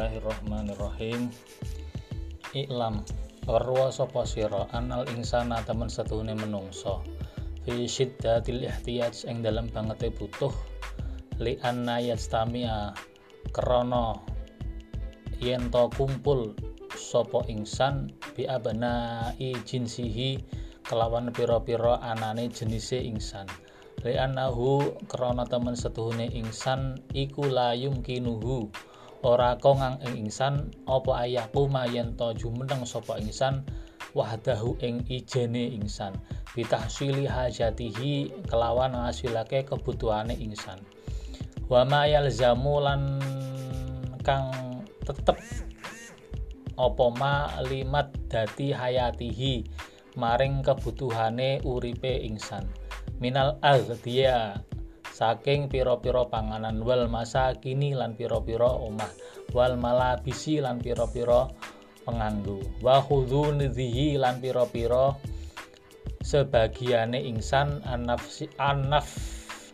[0.00, 1.28] Bismillahirrahmanirrahim.
[2.56, 3.04] Iklam
[3.44, 7.04] warwa sapa sira anal insana temen setune menungso.
[7.68, 10.56] Fi syiddatil ihtiyaj ing dalam bangete butuh.
[11.36, 12.96] Li anna yastamia
[13.52, 14.16] krana
[15.36, 16.56] yen to kumpul
[16.96, 20.40] sapa insan bi abnai jinsihi
[20.88, 23.44] kelawan pira-pira anane jenise insan
[24.00, 28.72] li annahu krana temen setuhune insan iku layum kinuhu
[29.20, 33.60] ora kongang ing insan apa ayaku mayen to jumeneng sapa insan
[34.16, 36.16] wahdahu ing ijene insan
[36.56, 40.80] bitahsili hajatihi kelawan ngasilake kebutuhane insan
[41.70, 43.20] wa ma yalzamu lan
[44.24, 44.50] kang
[45.04, 45.38] tetep
[46.80, 49.68] apa ma limat dati hayatihi
[50.16, 52.66] maring kebutuhane uripe insan
[53.20, 54.64] minal aghdiyah
[55.10, 59.10] saking pira-pira panganan wal masa kini lan pira-pira omah
[59.52, 61.50] wal malabisi lan pira-pira
[62.06, 65.14] penganggo wa khudhunidhi lan pira-pira
[66.24, 68.22] sebagiane insan anaf
[68.56, 69.08] anaf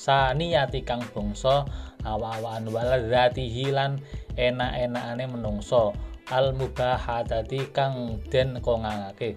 [0.00, 1.68] saniyati kang bangsa
[2.08, 4.00] awa-awaan waladzatihi lan
[4.40, 5.92] enak-enakane menungso
[6.32, 9.36] al mubahatati kang den kongangake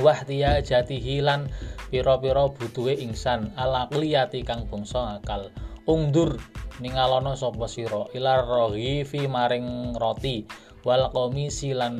[0.00, 1.48] wahtiya jati hilan
[1.88, 5.48] piro-piro butuhe insan alakliyati kang bangsa akal.
[5.86, 6.42] Ungdur
[6.82, 8.10] ningalono sapa sira?
[8.10, 10.42] Ilar rohi fi maring roti.
[10.82, 11.94] Wal komisi lan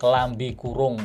[0.00, 0.96] kelambi kurung.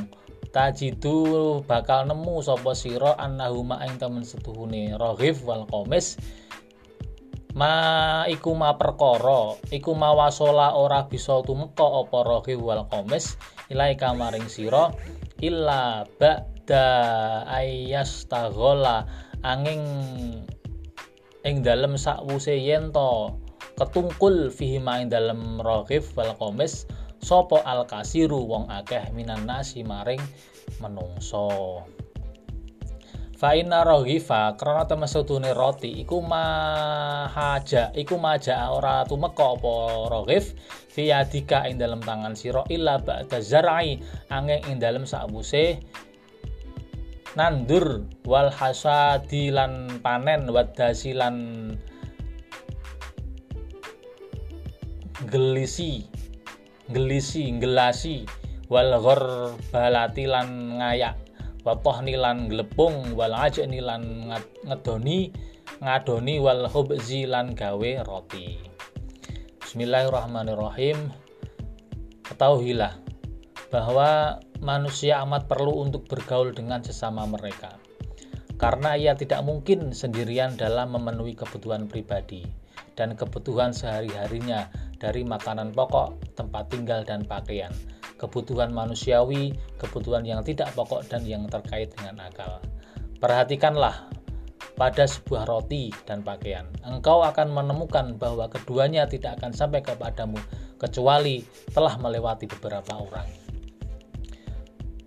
[0.55, 4.95] Tajidu bakal nemu sapa sira annahuma ing temen setuhune.
[4.95, 6.15] Rohif wal komis
[7.52, 9.59] ma iku ma perkara.
[9.75, 13.35] Iku mawasola ora bisa tumeka apa rohif wal komis
[13.67, 14.95] ilai kamaring sira
[15.45, 16.85] illa ba'da
[17.45, 19.05] ayyastaghala
[19.45, 19.85] angin
[21.45, 23.37] ing dalem sakwuse yen to
[23.77, 26.89] ketungkul fihi ing dalem raghif wal qamis
[27.21, 30.21] sapa al kasiru wong akeh minan nasi maring
[30.81, 31.81] menungso
[33.35, 39.75] fa inna raghifa krana temesetune roti iku mahaja iku maja ora tumeka apa
[40.07, 40.55] raghif
[40.87, 43.99] fi ing tangan sira illa ba'da zar'i
[44.31, 45.83] angin ing dalam sakwuse
[47.35, 51.35] nandur wal hasadi lan panen wadasi lan
[55.27, 56.07] gelisi
[56.87, 58.23] gelisi gelasi
[58.71, 58.95] wal
[59.75, 61.24] balati lan ngayak
[61.65, 64.30] watoh nilan glepung wal ajak nilan
[64.70, 65.33] ngedoni
[65.81, 68.61] ngadoni wal hubzi lan gawe roti.
[69.65, 71.09] Bismillahirrahmanirrahim.
[72.21, 72.93] Ketahuilah
[73.73, 77.82] bahwa manusia amat perlu untuk bergaul dengan sesama mereka.
[78.61, 82.45] Karena ia tidak mungkin sendirian dalam memenuhi kebutuhan pribadi
[82.93, 84.70] dan kebutuhan sehari-harinya
[85.02, 87.73] dari makanan pokok, tempat tinggal, dan pakaian
[88.25, 92.58] kebutuhan manusiawi, kebutuhan yang tidak pokok dan yang terkait dengan akal.
[93.21, 94.09] Perhatikanlah
[94.75, 96.67] pada sebuah roti dan pakaian.
[96.83, 100.41] Engkau akan menemukan bahwa keduanya tidak akan sampai kepadamu
[100.75, 103.30] kecuali telah melewati beberapa orang.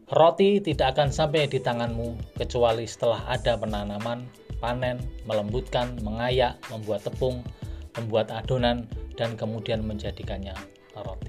[0.09, 4.25] Roti tidak akan sampai di tanganmu kecuali setelah ada penanaman,
[4.57, 7.45] panen, melembutkan, mengayak, membuat tepung,
[7.93, 8.89] membuat adonan,
[9.21, 10.57] dan kemudian menjadikannya
[10.97, 11.28] roti.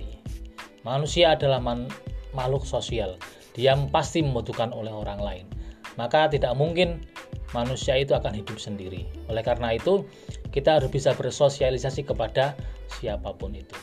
[0.87, 1.91] Manusia adalah man
[2.31, 3.19] makhluk sosial.
[3.57, 5.45] Dia pasti membutuhkan oleh orang lain.
[5.99, 7.03] Maka tidak mungkin
[7.51, 9.03] manusia itu akan hidup sendiri.
[9.27, 10.07] Oleh karena itu,
[10.53, 12.55] kita harus bisa bersosialisasi kepada
[12.87, 13.75] siapa pun itu.